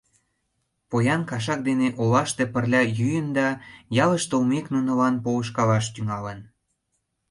[0.89, 3.47] Поян кашак дене олаште пырля йӱын да,
[4.03, 6.39] ялыш толмек, нунылан полышкалаш тӱҥалын.